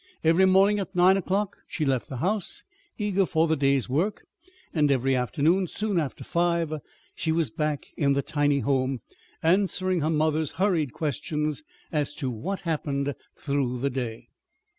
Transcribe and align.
Every 0.23 0.45
morning 0.47 0.79
at 0.79 0.95
nine 0.95 1.15
o'clock 1.15 1.57
she 1.67 1.85
left 1.85 2.09
the 2.09 2.17
house, 2.17 2.63
eager 2.97 3.23
for 3.23 3.45
the 3.47 3.55
day's 3.55 3.87
work; 3.87 4.25
and 4.73 4.89
every 4.89 5.15
afternoon, 5.15 5.67
soon 5.67 5.99
after 5.99 6.23
five, 6.23 6.73
she 7.13 7.31
was 7.31 7.51
back 7.51 7.85
in 7.97 8.13
the 8.13 8.23
tiny 8.23 8.61
home, 8.61 9.01
answering 9.43 9.99
her 10.01 10.09
mother's 10.09 10.53
hurried 10.53 10.91
questions 10.91 11.61
as 11.91 12.15
to 12.15 12.31
what 12.31 12.61
had 12.61 12.71
happened 12.71 13.15
through 13.37 13.77
the 13.77 13.91
day. 13.91 14.29